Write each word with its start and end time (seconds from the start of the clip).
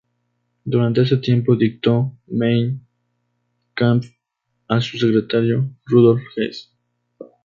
Durante 0.65 1.01
este 1.03 1.17
tiempo 1.17 1.55
dictó 1.55 2.11
"Mein 2.25 2.83
Kampf" 3.75 4.07
a 4.67 4.81
su 4.81 4.97
secretario 4.97 5.69
Rudolf 5.85 6.23
Hess. 6.35 6.73